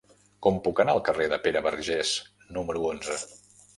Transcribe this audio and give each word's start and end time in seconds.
Com 0.45 0.55
puc 0.67 0.79
anar 0.83 0.95
al 0.95 1.03
carrer 1.09 1.27
de 1.33 1.39
Pere 1.43 1.63
Vergés 1.67 2.15
número 2.59 2.87
onze? 2.93 3.19